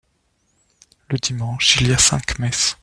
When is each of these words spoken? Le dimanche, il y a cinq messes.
Le 1.11 1.19
dimanche, 1.19 1.77
il 1.79 1.89
y 1.89 1.93
a 1.93 1.97
cinq 1.99 2.39
messes. 2.39 2.75